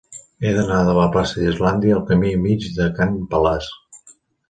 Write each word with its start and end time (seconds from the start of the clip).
He 0.47 0.53
d'anar 0.55 0.77
de 0.87 0.95
la 0.99 1.03
plaça 1.17 1.43
d'Islàndia 1.43 1.99
al 1.99 2.03
camí 2.09 2.35
Mig 2.49 2.69
de 2.81 2.91
Can 2.99 3.17
Balasc. 3.37 4.15